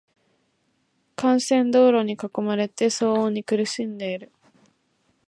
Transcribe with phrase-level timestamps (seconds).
[1.15, 4.31] 幹線道路に囲まれていて、騒音に苦しんでいる。